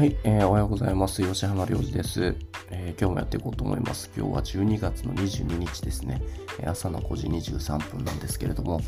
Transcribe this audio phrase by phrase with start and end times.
[0.00, 1.22] はい、えー、おはようございます。
[1.22, 2.34] 吉浜良二です、
[2.70, 4.10] えー、今日もやっていこうと思います。
[4.16, 6.22] 今日は12月の22日ですね。
[6.66, 8.80] 朝の5時23分なんですけれども、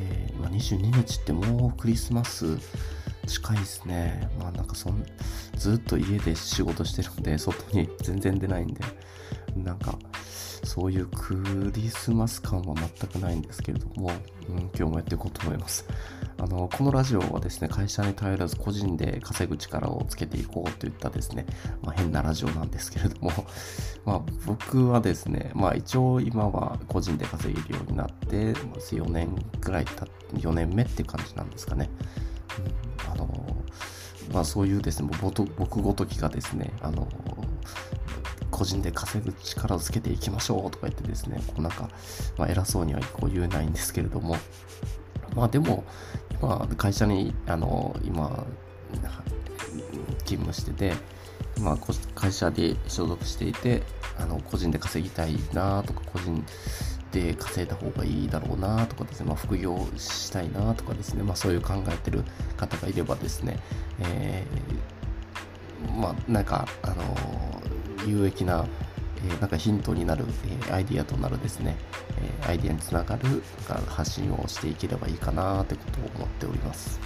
[0.00, 2.58] えーまあ、22日ってもうクリスマス
[3.28, 4.28] 近いですね。
[4.40, 5.06] まあなんかそん、
[5.54, 8.80] ずっと家で仕事してるんで、外に全然出ないんで、
[9.54, 9.96] なんか、
[10.64, 14.10] そういうクリスマス感は全くないんですけれども、
[14.48, 15.86] うん、今日もやっていこうと思います。
[16.42, 21.44] あの、このラジオはですね、会社に頼らず個人で稼ぐ力をつけていこうといったですね、
[21.82, 23.30] まあ、変なラジオなんですけれども、
[24.06, 29.28] まあ僕はですね、まあ一応今は個人で稼げるようになって、4年
[29.60, 31.90] くらい経って、4年目って感じなんですかね。
[33.06, 33.56] うん、あの、
[34.32, 37.06] まあそういうですね、僕ごときがですね、あの、
[38.50, 41.90] 個人で稼ぐ力をつけていきましょうとか言ってですね、こうなんか、
[42.38, 44.36] まあ、偉そうにはこう言えないんですけれども、
[45.34, 45.84] まあでも、
[46.40, 48.46] 今、会社に、あの、今、
[50.24, 50.94] 勤務してて、
[51.60, 51.78] まあ、
[52.14, 53.82] 会社で所属していて、
[54.18, 56.44] あの、個人で稼ぎたいなとか、個人
[57.12, 62.24] で稼いだ方がいいだろうなとかですね、まあ、副業したいなとかですね、まあ、そういう考えてる
[62.56, 63.58] 方がいればですね、
[64.00, 67.04] えー、まあ、なんか、あの
[68.06, 68.66] 有益な、
[69.24, 70.24] え、なんかヒントになる、
[70.68, 71.76] え、アイディアとなるですね、
[72.44, 73.42] え、アイディアにつながる
[73.88, 77.00] 発信をしていければいいかなってことを思っております。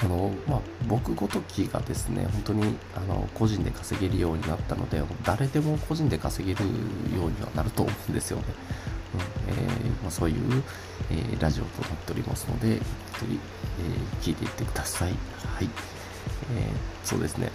[0.00, 8.44] あのまあ、僕ごときがですね、本当にあの個人で稼げるようになったので、誰でも個人で稼げるようにはなると思うんですよね。
[9.14, 9.20] うん
[9.54, 10.62] えーまあ、そういう、
[11.10, 12.80] えー、ラジオとなっておりますので、えー、
[14.20, 15.10] 聞いていってください。
[15.10, 15.16] は
[15.62, 15.68] い。
[16.54, 17.50] えー、そうですね。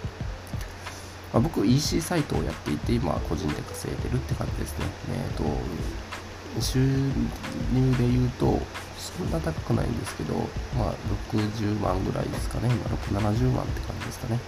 [1.34, 4.86] まあ、僕 EC サイトをやっていて今個人で稼いでるって感じですね。
[5.10, 8.60] えっ、ー、と収入で言うと
[8.96, 10.34] そんな高くないんですけど、
[10.78, 10.94] まあ
[11.34, 12.68] 60万ぐらいですかね。
[12.70, 14.38] 今6、70万って感じですかね。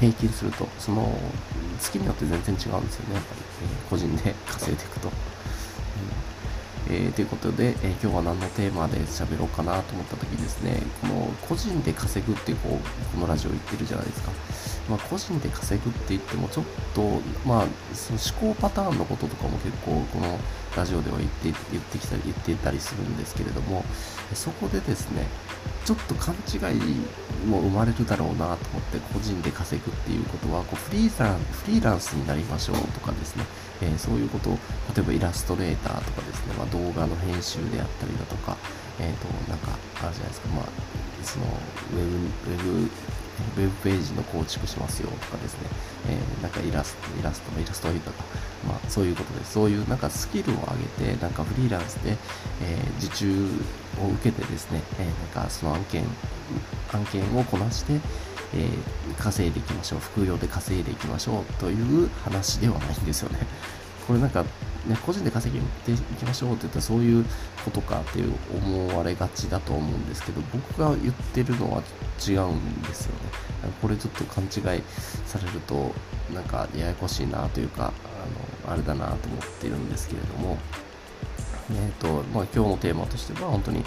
[0.00, 1.16] 平均すると、その
[1.78, 3.14] 月によって全然違うんですよね。
[3.14, 5.12] やっぱり、えー、個人で 稼いでいくと。
[6.88, 11.14] えー、ということで、えー、今日は何のテーマで喋ろうかなと思った時ですね、この
[11.48, 14.32] 個人で稼ぐってこう、このラジオ言ってるじゃないですか。
[14.88, 20.38] まあ、個人で稼ぐって言っても、ちょっと、まあ、その思考パターンのこととかも結構、この
[20.76, 23.84] ラジオでは言って言ってきたり、言ってたりするんですけれども、
[24.34, 25.26] そこでですね、
[25.84, 28.56] ちょっと勘違いも生まれるだろうなと思っ
[28.90, 33.44] て、個人で稼ぐっていうことは、こうフリーランフリーランスになりましょうとかですね、
[33.80, 34.58] えー、そういうことを、
[34.94, 38.56] 例えばイラストレーターとかですね、まあ、動画の編集であったりだとか、
[39.00, 39.72] えっ、ー、と、なんか、
[40.02, 40.66] あるじゃないですか、まあ、
[41.22, 41.46] その、
[41.94, 42.90] ウェブ、ウェブ
[43.56, 45.68] ウェブページの構築しますよとかですね、
[46.08, 48.28] えー、なんかイラスト、イラストのイラストレーターとか、
[48.68, 49.52] まあそういうことです。
[49.52, 52.16] そういうなんかスキルを上げて、なんかフリーランスで、
[52.62, 53.46] えー、受注
[54.00, 56.04] を受けてですね、えー、なんかその案件、
[56.92, 57.94] 案件をこなして、
[58.54, 59.98] えー、稼いでいきましょう。
[60.00, 63.38] 副業で稼いでいきましょうという話ではないんですよね。
[64.06, 64.44] これなんか、
[64.86, 67.24] ね、個人で稼ぎていきましょうって言ったらそういう
[67.64, 71.82] ことかっていう思われがちだと思うんですけど、僕が言ってるのは
[72.26, 73.20] 違うんですよね。
[73.80, 74.82] これちょっと勘違い
[75.24, 75.94] されると、
[76.34, 77.92] なんかややこしいなというか、
[78.64, 80.58] あの、あれだなと思っているんですけれども、
[81.70, 83.84] えっ、と、まあ今日のテーマとしては本当に、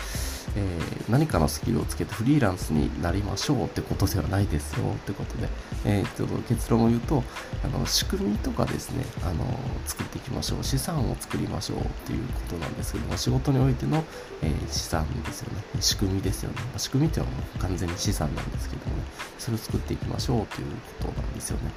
[0.55, 5.49] えー、何かのスキルをつけてフリーランスになりましょうってことではないですよってことで、
[5.85, 7.23] えー、ちょっと結論を言うと
[7.63, 9.45] あの仕組みとかですねあの
[9.85, 14.03] 作っていきましょう資産を作りましょうっていうことなんですけども仕事においての、
[14.41, 16.57] えー、資産ですよね仕組みですよね。
[16.77, 19.03] 仕組みっていうのはもう完全に資産なんですけどもね。
[19.37, 20.67] それを作っていきましょうという
[20.99, 21.71] ことなんですよね、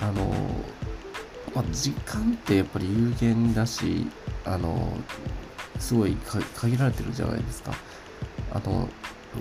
[0.00, 0.34] うん、あの
[1.54, 4.08] まあ、時間ってやっぱり有限だし
[4.44, 4.92] あの
[5.78, 6.16] すごい
[6.56, 7.72] 限られてるじゃないですか。
[8.52, 8.88] あの、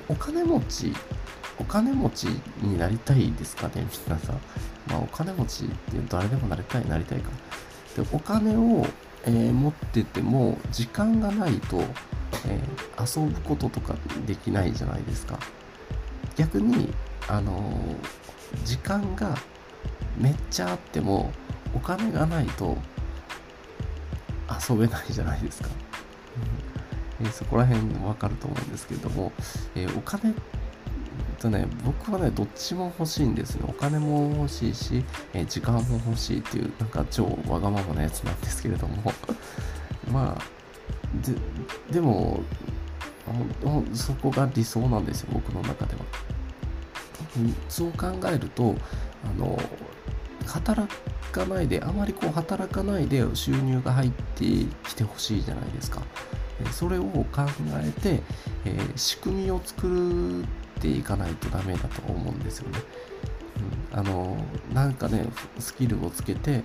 [0.07, 0.93] お金持ち、
[1.59, 2.23] お金持ち
[2.61, 4.35] になりたいですかね、皆さん。
[4.87, 5.73] まあ、お金持ちって
[6.09, 7.29] 誰でもなりたい、なりたいか。
[7.95, 8.85] で、お金を、
[9.25, 11.83] えー、持ってても、時間がないと、
[12.47, 13.95] えー、遊ぶこととか
[14.25, 15.39] できないじゃないですか。
[16.35, 16.93] 逆に、
[17.27, 19.37] あのー、時間が
[20.17, 21.31] めっちゃあっても、
[21.75, 22.77] お金がないと
[24.69, 25.69] 遊べないじゃないですか。
[27.21, 29.31] え、そこら辺わかると思うんですけれども、
[29.75, 30.33] えー、お金
[31.39, 33.65] とね、僕はね、どっちも欲しいんですね。
[33.67, 35.03] お金も欲しいし、
[35.33, 39.13] えー、時間も欲しいっていう、なんか超わがままなやつなんですけれども、
[40.11, 40.41] まあ、
[41.91, 42.41] で、でも、
[43.93, 46.01] そこが理想なんですよ、僕の中では。
[47.67, 48.75] そう考えると、
[49.23, 49.59] あの、
[50.45, 50.87] 働
[51.31, 54.45] かないで、あまりこう働かないで収入が入って
[54.87, 56.01] きてほしいじゃないですか。
[56.71, 57.25] それを考
[57.81, 58.21] えて、
[58.65, 60.45] えー、仕組みを作っ
[60.79, 62.79] ていかないとダメだと思うんですよね。
[63.91, 64.37] うん、あの
[64.73, 65.27] なんかね
[65.59, 66.63] スキルをつけて、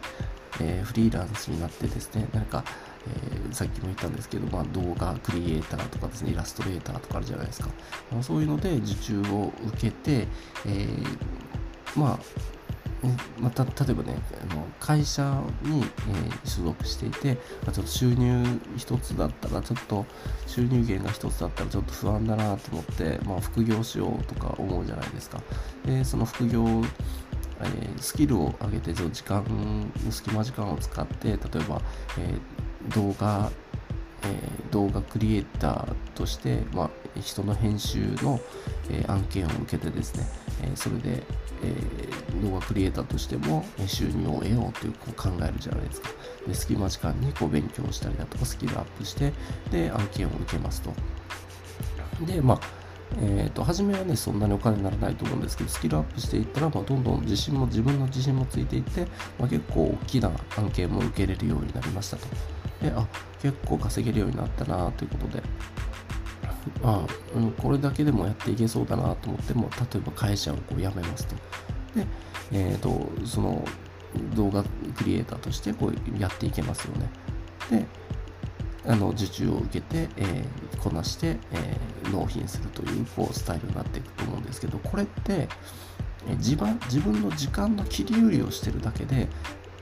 [0.61, 2.65] えー、フリーランスになってですねなんか、
[3.07, 7.69] えー、さっきも言ったんですけど、まあ、動画クリエイターとかですねイラストレーターとかあるじゃないですか、
[8.13, 10.27] まあ、そういうので受注を受けて、
[10.67, 12.19] えー、まあ
[13.39, 14.17] また例えばね
[14.51, 17.35] あの会社に、え、所属していて、
[17.65, 18.45] まあ、ちょっと収入
[18.77, 20.05] 一つだったらちょっと
[20.47, 25.41] 収入源が一つだったらちょっと不安だなと思って、まあ、副業しようとか思うじゃないですか。
[25.85, 26.65] でその副業
[27.61, 29.45] え、スキルを上げて時間
[30.11, 31.81] 隙間時間を使って例えば、
[32.19, 32.35] え、
[32.95, 33.51] 動画
[34.25, 36.91] え、動画クリエイターとして、まあ、
[37.21, 38.41] 人の編集の、
[38.91, 40.27] え、案件を受けてですね、
[40.63, 41.23] え、それで、
[41.63, 41.75] え
[42.43, 46.11] 動画クリエイターとしても収入を得ようというこう考えるじゃないですか。
[46.47, 49.33] で隙間時間にこう勉強したりだとかスキルアップして
[49.71, 50.93] で案件を受けますと。
[52.25, 52.79] でまあ
[53.21, 59.07] えーと、初めはねそんなにお金にならないと思うんですけどスキルアップしていったら、まあ、どんどん自信も自分の自信もついていって、
[59.39, 62.27] まあ、結構大きな案件も受けれるようになりましたと。
[62.83, 63.07] であ
[63.41, 65.43] 結構稼げるようになったなということで。
[66.83, 71.35] あ、うん、これだけでもやっていけそうだなと思っても例えば会社をこう辞めますと
[71.95, 72.07] で、
[72.53, 73.65] えーと、その
[74.35, 74.63] 動画
[74.97, 77.11] クリエイターとしてこうやっていけますよね
[77.71, 77.87] で
[78.91, 85.49] あの受注を受けて、えー、こなして、えー、納品するというこうスタイルになっていくと思うんですけどこれって、
[86.27, 89.29] えー、自分自分の時間の切り売りをしてるだけで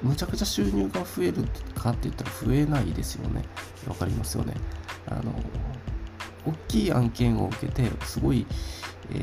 [0.02, 1.44] むちゃくちゃ収入が増える
[1.74, 3.42] かって言ったら増えないですよね。
[3.88, 4.54] わかりますよね。
[5.06, 5.32] あの、
[6.46, 8.46] 大きい案件を受けて、すごい、
[9.10, 9.14] え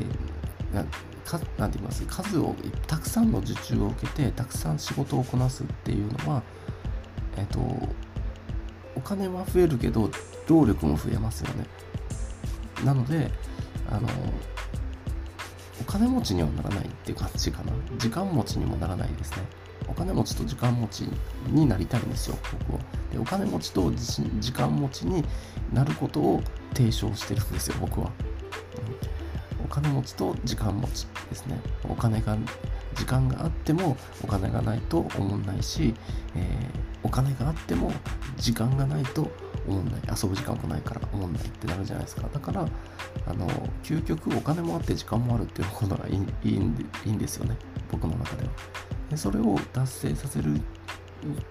[0.72, 0.84] ー、な
[1.24, 2.04] かなんて言います？
[2.06, 2.54] 数を、
[2.86, 6.42] たくさんの受注を受けて、たくさん仕事をこなすっていうのは、
[7.36, 7.88] えっ、ー、と、
[8.94, 10.10] お金は増えるけど、
[10.46, 11.66] 労力も増えますよね。
[12.84, 13.30] なので、
[13.90, 14.08] あの、
[15.80, 17.72] お金持ちにはならないっていう感じかな。
[17.98, 19.38] 時間持ちにもならないですね。
[19.88, 21.00] お金持ちと時間持ち
[21.48, 22.38] になりたいんですよ、
[22.68, 22.80] 僕は。
[23.12, 25.24] でお金持ちと時間持ちに
[25.72, 26.42] なることを
[26.74, 28.10] 提唱してるんですよ、僕は。
[29.64, 31.60] お金持ちと時間持ちですね。
[31.88, 32.36] お金が、
[32.94, 35.94] 時間があってもお金がないと思んないし、
[36.36, 36.44] えー、
[37.02, 37.92] お金があっても
[38.36, 39.30] 時間がないと
[39.66, 40.00] 思んない。
[40.08, 42.28] 遊ぶ時間もないから思んないってなるじゃないですか。
[42.32, 42.68] だから、
[43.26, 43.48] あの、
[43.82, 46.54] 究極お金もあって時間もあるっていうことがいいい
[47.06, 47.56] いんですよね。
[47.90, 48.50] 僕の中では。
[49.10, 50.60] でそれを達成させる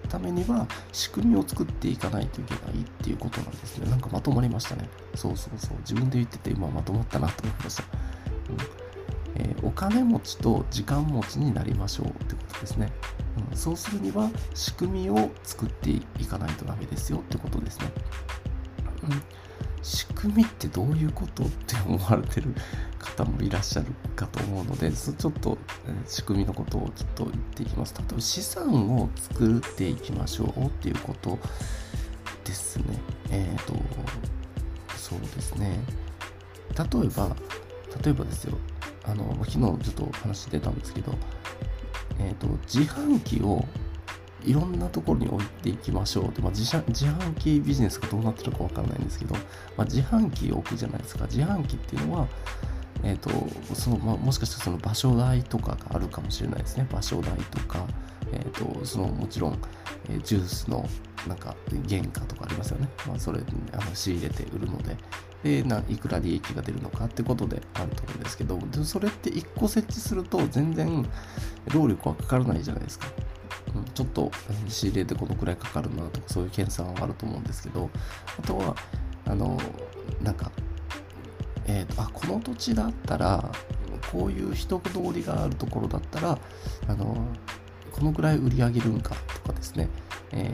[0.08, 3.90] ためには仕組みを作っていかないといけないっていうことなんですね。
[3.90, 4.88] なんかまとまりましたね。
[5.14, 5.78] そうそうそう。
[5.78, 7.84] 自分で言ってて今まとまったなと思いました。
[8.50, 8.84] うん
[9.36, 12.92] えー、お金持ちと時間持ちになりましょうってことですね、
[13.50, 13.56] うん。
[13.56, 17.92] そうするには仕組みを作っていかないとダメですよってことですね。
[19.02, 19.22] うん。
[19.84, 22.54] 仕組みってどういうことって思われてる
[22.98, 23.86] 方もいらっしゃる
[24.16, 25.58] かと思うのでちょっと
[26.06, 31.38] 仕組みのことをちょっと言っていきます例えば資産を作っていきましょうっていうこと
[32.44, 32.84] ですね。
[33.30, 33.74] えっ、ー、と
[34.96, 35.80] そうですね。
[36.76, 37.36] 例えば
[38.02, 38.56] 例えばですよ。
[39.04, 41.12] あの昨日ちょっと話出たんですけど
[42.18, 43.64] え、ー、と自販機を
[44.44, 49.40] いろんなところに置いていきましょうで、まあ、自自販機ビジネスがどうなってるかわからないんですけど、ま
[49.78, 51.24] あ、自販機を置くじゃないですか。
[51.24, 52.28] 自販機っていうのは
[53.04, 53.30] えーと
[53.74, 56.86] そのまあ、もしかしたらその場所代とかがあるかもしれないですね。
[56.90, 57.86] 場所代とか、
[58.32, 59.58] えーと、そのもちろん、
[60.08, 60.88] えー、ジュースの
[61.28, 61.54] なんか
[61.88, 63.40] 原価とかありますよね、まあ、それ
[63.72, 64.96] あの仕入れて売るので。
[65.44, 71.06] でないくら利益が出るのかってことであると思うんですけどでそれって1個設置すると全然
[71.72, 73.06] 労力はかからないじゃないですか。
[73.94, 74.30] ちょっと
[74.68, 77.90] 仕入れてこのくらいかかるなとかそういう計算はあると思うんですけど
[78.38, 78.76] あとは
[79.26, 79.58] あの
[80.22, 80.52] なんか
[81.66, 83.50] えーと、あこの土地だったら
[84.12, 86.38] こういう人通りがあるところだったら
[86.88, 87.16] あの
[87.90, 89.88] このくらい売り上げるんかとかですね、
[90.32, 90.52] え、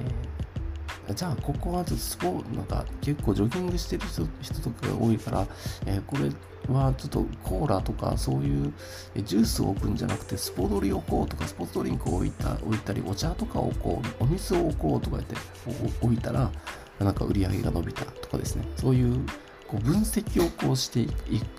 [1.15, 5.47] じゃあここはちょっとスポなんか結構ジョギングしてる人人とかが多いから、
[5.87, 6.31] えー、これ
[6.73, 8.73] はちょっとコーラとかそういう
[9.17, 15.37] ジュースを置くんじゃなくてスポドリ置こうとかスポーツドリンクを置いた置いたりお茶とかをこうお水を置こうとか言って
[16.01, 16.51] 置いたら
[16.99, 18.65] なんか売り上げが伸びたとかですね。
[18.77, 19.27] そういう
[19.67, 21.09] こう分析をこうしてい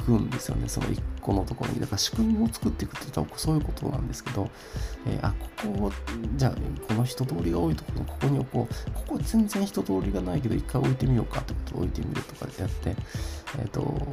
[0.06, 1.80] くんですよね、その1個のところに。
[1.80, 4.50] だから仕組みを作っていくって言ったらそういうことなんですけど、
[5.06, 5.92] えー、あ、ここを、
[6.36, 6.56] じゃあ、
[6.88, 8.92] この人通りが多いところ、ここに置こう。
[8.92, 12.96] ここ全然人通りがないけど、一回置いてみようかってことを置いてみるとかやって、
[13.60, 14.08] えっ、ー、と、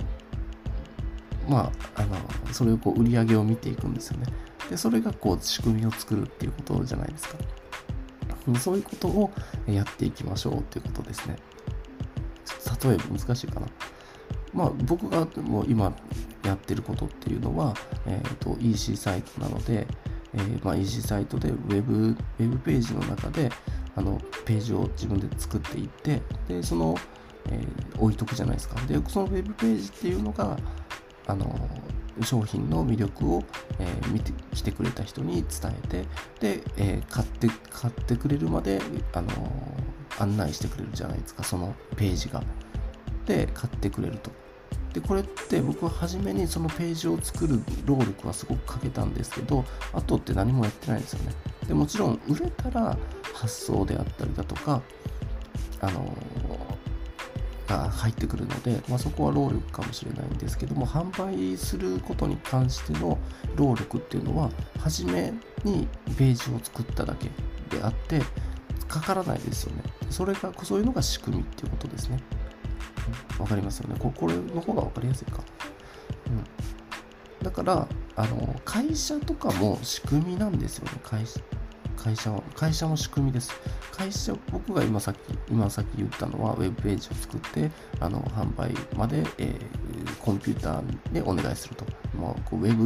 [1.48, 2.16] まあ、あの、
[2.52, 4.26] それをこう売り上げを見ていくんですよね。
[4.68, 7.36] で、それがこう仕組みを作るっていうことじゃないですか。
[8.60, 9.30] そういうことを
[9.66, 11.36] やっていきましょうっていうことですね。
[12.82, 13.66] 例えば難しいかな。
[14.54, 15.94] まあ僕がもう今
[16.48, 17.74] やってることっていうのは、
[18.06, 19.86] えーと、EC サイトなので、
[20.34, 23.50] えー、まあ、EC サイトでウェブウェブページの中で
[23.96, 26.96] あのページを自分で作っていってでその、
[27.50, 28.80] えー、置いとくじゃないですか。
[28.86, 30.56] でそのウェブページっていうのが
[31.26, 31.68] あの
[32.24, 33.44] 商品の魅力を、
[33.78, 38.80] えー、見てきてくれた人に伝えてで、えー、買って買ってくれるまで、
[39.12, 39.28] あの、
[40.18, 41.44] 案内してくれるじゃないですか。
[41.44, 42.42] そのページが。
[43.26, 44.30] で買ってくれると。
[44.98, 51.32] でこれって僕は初めにそのページを作る労力はすごくかけたんですけど後って何もやってないんですよね。
[51.68, 52.98] でもちろん売れたら
[53.32, 54.82] 発送であったりだとか
[55.80, 56.16] あの
[57.68, 63.18] が入ってくるので、まあ、そこは労力かもしれないんですけども販売することに関しての
[63.54, 64.50] 労力っていうのは
[64.80, 65.86] 初めに
[66.16, 67.26] ページを作っただけ
[67.76, 68.20] であって
[68.88, 69.82] かからないですよね。
[70.10, 72.18] それがそういうのが仕組みっていうことですね。
[73.38, 75.42] わかりますよねこれの方が分かりやすいか、
[76.26, 81.40] うん、だからあの会社とかも仕組みなんですよね会社
[81.98, 83.52] 会社は、会社の仕組みです。
[83.90, 85.18] 会社、僕が今さっき、
[85.50, 91.84] 今さっき言ったのは、ウェブページを作って、あの、販売まで、えー、コンピューターでお願いすると。
[92.16, 92.84] まあ、こうウェブ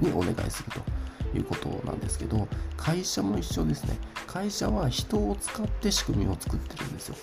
[0.00, 3.96] にお願いするということなんですけど、会社も一緒ですね。
[4.26, 7.16] 会社は人を使って仕組みを作ってるんですよ。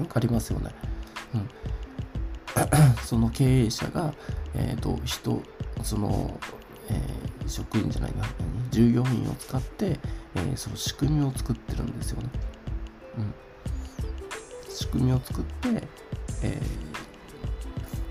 [0.00, 0.70] わかりますよね。
[1.34, 1.48] うん。
[3.04, 4.12] その経営者が、
[4.54, 5.42] え、ー、と、人、
[5.82, 6.38] その、
[6.88, 8.24] えー、職員じゃないな、
[8.70, 9.98] 従業員を使って、
[10.34, 12.28] えー、その仕組みを作ってるんですよね。
[13.18, 13.34] うん、
[14.72, 15.88] 仕組みを作って、
[16.42, 16.60] え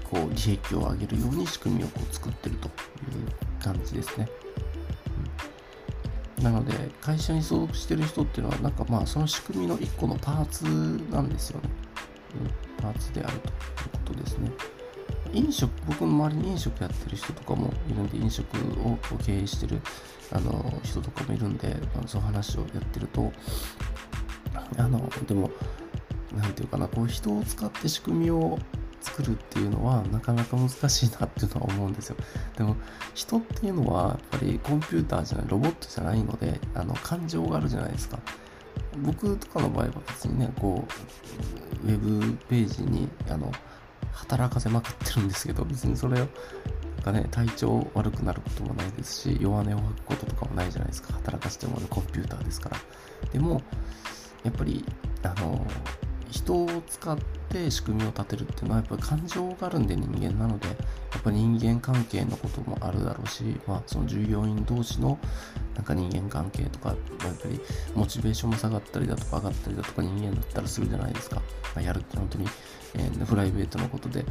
[0.06, 2.74] ー、こう利益を上げるように仕組みをこう作ってるという
[3.64, 4.30] 感じですね。
[6.38, 10.66] うん、なので会社に所属してる人っていうのはなんかまあその仕組みの1個のパーツ
[11.12, 11.70] なんですよね。
[12.78, 13.54] パーツであるという
[14.06, 14.52] ことですね。
[15.34, 18.46] 飲食、僕の周りに飲食やってる人とかもいるんで、飲食
[18.84, 19.82] を経営してる
[20.32, 23.32] あの人とかもいるんで、まあ、その話をやってると、
[24.78, 25.52] あの、でも、
[26.36, 28.60] なんていうかな、こう人を使って仕組みを
[29.02, 32.16] 作るっていうのはなかなか難しいなっていうのは思うんですよ。
[32.58, 32.76] でも
[33.14, 38.20] 人っていうのはやっぱりコンピューターじゃない、ロボットじゃないので、あの感情があるじゃないですか。
[39.04, 40.86] 僕とかの場合は別にね、こ
[41.84, 43.52] う、ウェブページに、あの、
[44.12, 46.28] 働かせまくってるんですけど、別にそれを、
[47.04, 51.14] がね、体調悪くなることもないですし、弱音を吐くこととかもないじゃないですか。
[51.14, 52.78] 働かせてもらうコンピューターですから。
[53.32, 53.62] でも、
[54.44, 54.86] やっぱり、
[55.24, 55.66] あの、
[56.32, 57.18] 人を使っ
[57.50, 60.74] て仕組みを立てるっていうのはやっぱり感情があるんで人間なのでや
[61.20, 65.20] っぱり人間関係のこともあるだろうし、まあ、その従業員同士の
[65.82, 66.98] なんか人間関係とかやっ
[67.42, 67.60] ぱり
[67.96, 71.44] モチベーションも下がったりだとか上がったりだとか人間だったらするじゃないですか、ま
[71.78, 72.46] あ、やるって本当に、
[72.94, 74.24] えー、プライベートのことで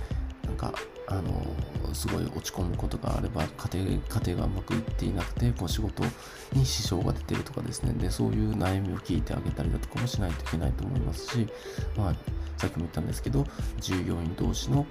[0.47, 0.73] なんか
[1.09, 1.45] あの
[1.93, 6.05] すごい落ち込むことがあれば家庭家庭がうまくいっていなくてこう仕事
[6.53, 7.95] に支障が出てるとかですね。
[7.95, 11.49] でそういう悩みを聞いてあげたりだとかもしないといけないと思いますし、
[11.97, 12.15] まあ、
[12.59, 13.45] さっきも言ったんですけど
[13.81, 14.87] 従業員同士の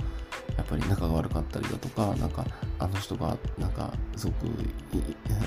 [0.59, 2.45] やっぱり仲が悪かったりだとかなんか
[2.79, 4.47] あの人がなんかすごく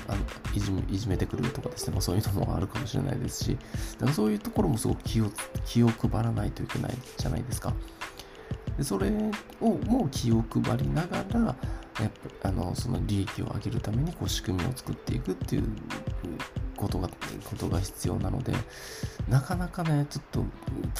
[0.07, 3.57] あのいじめいじめてくるとかですね、まあ、そういうのもあるかもしれないですし
[3.93, 5.31] だからそういうところもすごく気を
[5.65, 7.73] 気を配らないといけないじゃないですか。
[8.77, 9.11] でそれ
[9.61, 11.39] をもう気を配りながら
[11.99, 15.63] やっぱあのその利益を上げるためにこう仕組みを作っていくっていう
[16.75, 18.53] ことがことが必要なので
[19.29, 20.45] なかなかねちょっと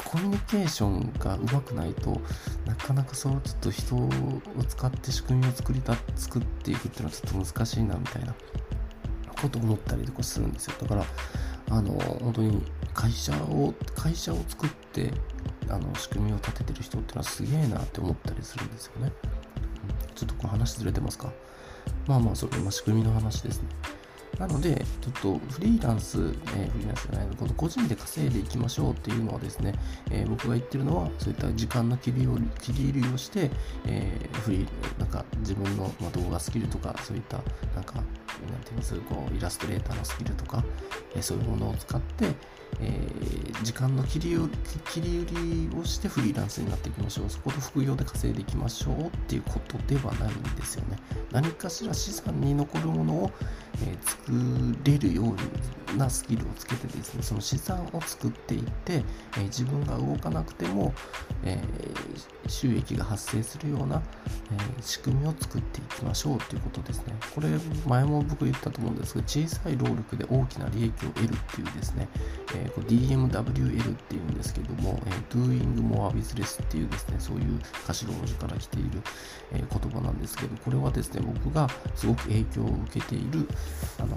[0.04, 2.22] コミュニケーションがうまくないと
[2.66, 4.10] なかなかそうちょっと人を
[4.68, 8.36] 使って仕組みを作りた作っていくっていうのはちょっと難しいなみたいな
[9.42, 11.06] こと思ったりとかするんですよだから
[11.70, 12.62] あの本当に
[12.94, 15.12] 会社を会社を作って
[15.70, 19.12] あの仕組みを立ててる人ってのはすげえなって思ったりするんですよね。
[20.14, 21.32] ちょっとこれ話ずれてますか？
[22.08, 23.70] まあまあ、それ、ま、仕組みの話ですね。
[24.40, 29.74] なので、ちょっとフリーランス、えー、フリーランスじゃないの、この個人で稼いでいきましょうっていうのはですね、
[30.10, 32.28] えー、僕が言ってるのは、そういった時間の切り
[32.60, 33.52] 切り売りをして、
[33.86, 37.38] えー、フリー、なんか自分の、まあ、動画スキルとか、そういった、
[37.76, 38.12] なんか、なんて
[38.66, 40.64] 言いますかこう、イラストレーターのスキルとか、
[41.16, 42.34] えそういうものを使って、
[42.80, 44.58] えー、時間の切り売り
[44.92, 45.26] 切り売
[45.72, 47.30] りをしてフリーランスになっていきましょう。
[47.30, 50.98] そこで副業で稼いでいきましょうっていうことではないんですよね。
[51.32, 53.32] 何かしら資産に残るものを、
[53.82, 54.32] え、作
[54.84, 59.04] れるようにですねなスキルをつけてですねその資産を作っていって、
[59.38, 60.94] えー、自分が動かなくても、
[61.44, 64.02] えー、収益が発生するような、
[64.52, 67.14] えー、仕組みを作っていきましょうということですね。
[67.34, 67.50] これ
[67.88, 72.08] 前も僕言ったと思うんですが小さい労力で大きな利益を得るっていうですね、
[72.56, 79.02] えー、DMWL っていうんですけども、えー、Doing More with Less っていうですねそういう頭文字から来ている、
[79.54, 83.48] えー、言葉なんですけどこれはですね僕がすごく影響を受けている、
[84.00, 84.16] あの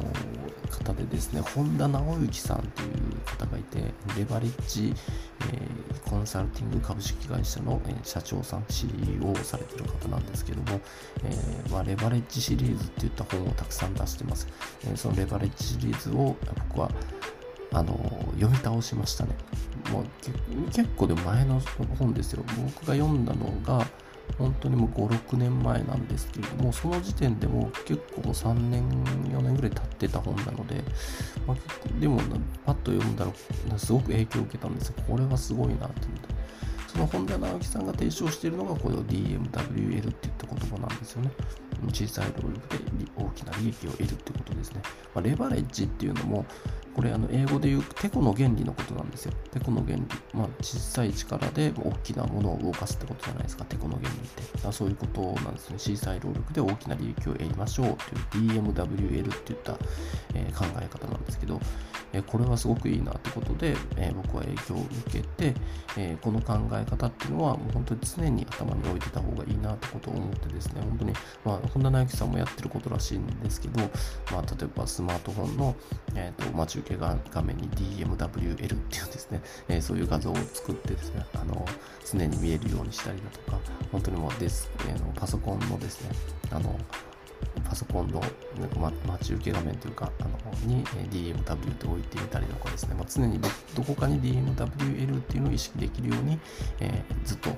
[0.71, 2.91] 方でですね本田直之さんという
[3.25, 3.79] 方がいて
[4.17, 4.95] レバレッジ、
[5.41, 10.81] えー、コンサルティング株式会社の、えー、社長さん CEO をされている方なんですけども、
[11.25, 14.47] えー、まあ、レバレッジシリーズっていった本をたくさん出してます、
[14.87, 16.37] えそのレバレッジシリーズを
[16.69, 16.91] 僕は
[17.73, 17.99] あの
[18.35, 19.31] 読み倒しましたね。
[19.91, 20.05] もう
[20.71, 21.61] 結構で前の
[21.99, 22.45] 本ですよ。
[22.47, 23.87] 僕が読んだのが
[24.39, 28.89] 本当にもう5、6年前なんですけれども、その時点でも結構3年、
[29.31, 30.83] 4年ぐらい経ってた本なので、
[31.47, 32.21] まあ、でも
[32.65, 36.37] パッと読んだらすごく影響を受けたんですこれはすごいなと思って。
[36.97, 41.31] その本田直樹さんが提唱しているのがこの DMWL っていった言葉なんですよね。
[41.93, 42.85] 小さい労力で
[43.17, 44.81] 大きな利益を得るってことですね。
[45.15, 46.47] まあ、レバレッジっていうのも、
[46.97, 49.33] これあの英語で言うテコの原理のことなんですよ。
[49.53, 50.03] テコの原理。
[50.33, 53.67] まあ、小さい力で大きなものを動かすってことじゃないですか。
[53.67, 54.73] テコの原理って。
[54.73, 55.77] そういうことなんですね。
[55.77, 57.87] 小さい労力で大きな利益を得ましょう
[58.33, 59.79] という DMWL っていった、
[60.33, 61.61] えー、考え方なんですけど、
[62.15, 65.55] えー、これはすごくいいなってことで、えー、僕は影響を受けて、
[65.99, 71.13] えこの考え方っていうのはもう本当に常に頭に置いてた方がいいなってことを思ってですね、本当に、
[71.45, 73.81] まあ、本田直樹さんもやってることらしいんですけど、
[74.33, 75.77] まあ、例えばスマートフォンの、
[76.15, 81.67] えーと、待ち手が画面に DMWL っていうですね、えー、そういう画像を作ってですね、あの
[82.11, 83.59] 常に見えるようにしたりだとか、
[83.91, 86.11] 本当にもうデス、えー、のパソコンのですね、
[86.53, 86.79] あの
[87.69, 88.23] パソコンの、
[89.07, 90.31] 待ち受け画面というか、あの
[90.67, 93.41] に DMW って置いてみたりとかですね、まあ、常に
[93.75, 96.39] どこかに DMWL っていうのを意識できるように、
[96.81, 97.51] えー、ずっと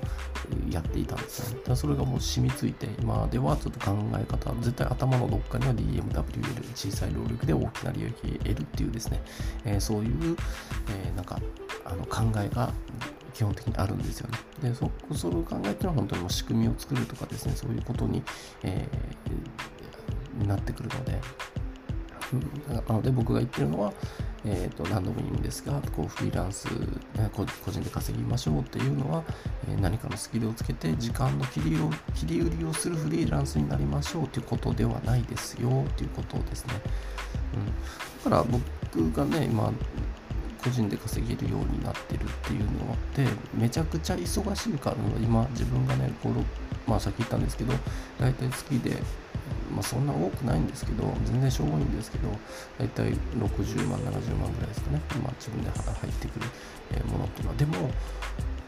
[0.69, 1.59] やっていたんですね。
[1.65, 9.21] だそれがもう染みついて、今ではちょっと考え方、絶対頭のどっかには DMWL、小さい労力で大きな利益を得るっていうですね、
[9.65, 10.35] えー、そういう、
[10.89, 11.39] えー、なんか
[11.85, 12.71] あの考えが
[13.33, 14.37] 基本的にあるんですよね。
[14.61, 18.21] で、そそれを考えっていうのは本当にもう仕組みを作るとかですね、そういうことに、
[18.63, 19.78] えー、
[20.39, 21.19] になってくるので、
[22.87, 23.93] なので僕が言ってるのは、
[24.45, 26.67] えー、と何度も言うんですがこうフリーランス
[27.33, 29.23] 個人で稼ぎましょうっていうのは、
[29.67, 36.73] え、何かのスキルをつけて時間の切りを切り売りをするフリーランスになりましょうということではないですよということですね、
[38.25, 38.59] うん、だから
[38.91, 39.73] 僕がね今
[40.63, 46.43] 個人で稼げるようになってるっていうのってめちゃくちゃ忙しいから今自分がねこの
[46.85, 47.73] まあさっき言ったんですけど
[48.19, 48.97] 大体月で
[49.71, 52.29] まあ、そんな多くないんですけど、全然しょぼいんですけど、
[52.77, 56.45] 大体60万、70万ぐらいですかね、まあ、自分で入ってくる
[57.11, 57.57] ものっていうのは。
[57.57, 57.91] でも、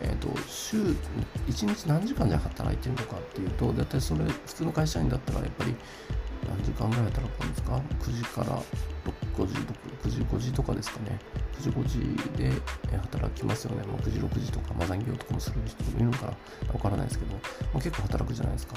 [0.02, 0.96] えーと、週1
[1.48, 5.76] 日何時間で働いてるのかっていうと、大体それ、普通の会社員だったらやっぱり
[6.48, 8.62] 何時間ぐらい働くんですか ?9 時から
[9.38, 11.20] 5時、9時、5時とかですかね。
[11.60, 12.52] 9時、5時で
[12.98, 13.86] 働きますよね。
[13.86, 17.39] もう9時、6時とか、まあ、残業とかもする人もいるのかなわからないですけど、ま
[17.76, 18.76] あ、結構働くじゃないですか。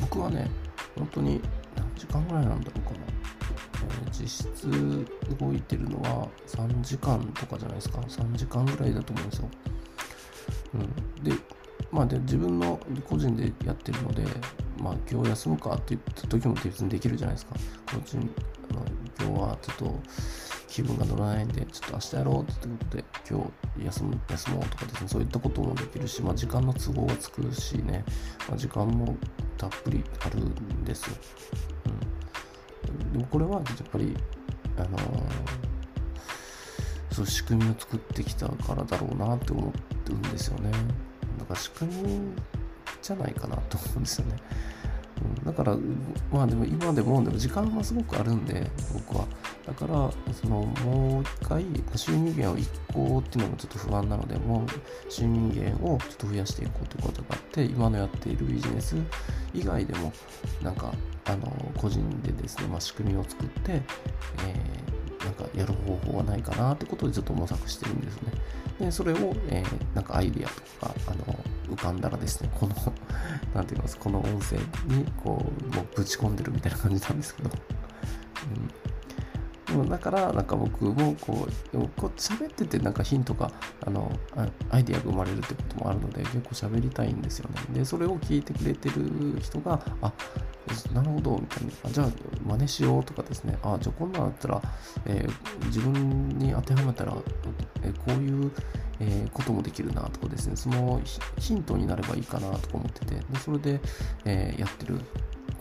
[0.00, 0.50] 僕はね、
[0.96, 1.40] 本当に
[1.76, 2.96] 何時間ぐらいなんだろうかな。
[3.84, 5.06] えー、実質
[5.38, 7.98] 動いてるのは3時間とかじゃないですか。
[7.98, 9.48] 3時間ぐらいだと思うんですよ。
[10.74, 11.32] うん、で、
[11.90, 12.78] まあで、自分の
[13.08, 14.24] 個人でやってるので、
[14.78, 17.54] まあ今日休むかって言った時も別にできるじゃないですか。
[17.86, 18.30] 個人
[18.70, 18.84] あの
[19.20, 20.00] 今日はちょっと
[20.68, 28.04] 気分が乗らないんで、ちょっと明日やろうってことで、今日休む休もうとかですね、そういったこともできるし、まあ、時間の都合がつくしね、
[28.48, 29.14] まあ、時間も
[29.62, 31.16] たっぷりあるんですよ。
[32.90, 34.16] うん、でもこれはやっぱり、
[34.76, 35.00] あのー、
[37.14, 39.78] そう仕組みを作ってきたからだろうなって思って
[40.10, 40.72] るんですよね。
[41.38, 42.32] だから仕組み
[43.00, 44.36] じゃないかなと思うんですよね。
[45.38, 45.76] うん、だから、
[46.32, 49.28] まあでも今でも、でも時間はすごくあるんで、僕は。
[49.72, 51.64] だから、そのもう一回
[51.96, 58.96] 収入源を1個っていうのもちょっと不安なので、もう収入源をちょっと増やしていこうということがあって、今のやっているビジネス
[59.54, 60.12] 以外でも、
[60.62, 60.92] なんか、
[61.24, 68.32] あの、個人でですね、まあ、仕組みを作って、えー、なんかやる方法はないかなってことでちょっと模索してるんですね。
[68.78, 72.74] で、それを、えー、なんかアイデアとか、あの、浮かんだらですね、この
[73.54, 74.56] なんて言います、この音声
[74.94, 77.50] に、こう、もうぶち込んでるみたいな感じなんですけど、
[78.54, 78.91] うん
[79.74, 83.50] うん、だからなんか僕もこうこう喋っててなんかヒントが
[83.84, 84.10] あの
[84.70, 87.60] アイデアが生まれるってこともあるので結構喋りたいんですよね。
[87.72, 90.12] でそれを聞いてくれてる人があ
[90.94, 91.90] なるほどみたいな。
[91.90, 92.08] じゃあ
[92.46, 93.58] 真似しようとかですね。
[93.62, 94.62] あじゃあこんなんだったら、
[95.06, 97.14] えー、自分に当てはめたら、
[97.82, 98.52] えー、こういう
[99.02, 101.00] え、こともできるなとかですね、その
[101.38, 103.80] ヒントになればいいかなとか思ってて、でそれで、
[104.24, 105.00] えー、やってる。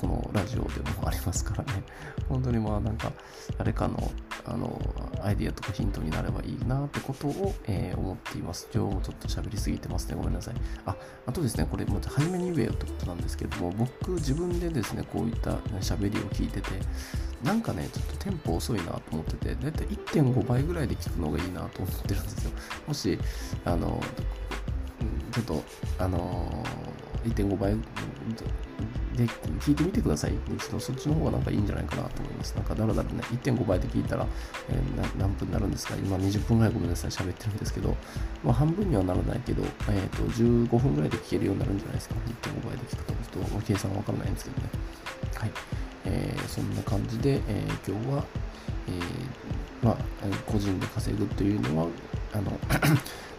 [0.02, 1.84] このラジオでもありますからね、
[2.28, 3.12] 本当にまあなんか
[3.60, 4.12] 誰かの
[4.46, 4.82] あの
[5.22, 8.68] アイディアとかヒントになればいいなってことを、えー、思っています。
[8.74, 10.16] 今日もちょっと喋りすぎてますね。
[10.16, 10.56] ごめんなさい。
[10.88, 10.96] あ、
[11.28, 16.70] あとですね、これ、また早めに言えよってことなんですけども、僕自分でですね、こういった喋りを聞いてて、
[17.44, 22.52] なんかね、ちょっとテンポ遅いなと思ってて、だいたい1.5倍ぐらいで聞くのがいいなと思ってるんですよ。
[22.88, 23.20] もし、
[23.66, 24.02] あの、
[25.32, 25.64] ちょっと、
[26.00, 26.64] あの
[27.26, 27.76] 1.5倍
[29.16, 29.26] で
[29.60, 30.34] 聞いてみてください。
[30.56, 32.56] 一度そっちの方がなんかいいんじゃないかなと思います。
[32.56, 34.26] なんかだらだらね、1.5倍で聞いたら、
[34.70, 35.96] えー、何分になるんですか？
[35.96, 37.96] 今20分ぐらいごめんなさい、喋ってるんですけど、
[38.44, 43.14] まあ半分にはならないけど、え、ー、と、15分ぐらいで聞けるようになるんじゃないですか？1.5倍で聞くと。
[43.14, 44.70] ちょっと計算わからないんですけどね。
[45.36, 45.52] はい。
[46.06, 48.24] えー、そんな感じで、え今日は、
[48.88, 49.98] えまあ、
[50.46, 51.88] 個人で稼ぐというのは、
[52.34, 52.52] あの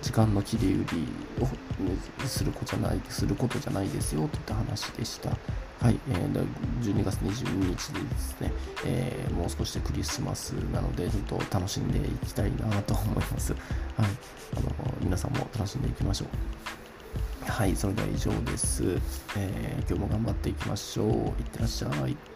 [0.02, 1.06] 時間の切り売り
[1.40, 5.30] をすることじゃないすることじゃないですよといった話でした。
[5.30, 6.46] はい、えー、
[6.80, 8.52] 12月22日でですね、
[8.84, 13.52] えー、もう少しでクリスマスなので、ちょっと楽しんでいきたいなと思います。
[13.52, 13.62] はい、
[14.56, 17.50] あの皆さんも楽しんでいきましょう。
[17.50, 18.84] はい、それでは以上です。
[19.36, 21.08] えー、今日も頑張っていきましょう。
[21.08, 22.31] いってらっしゃい。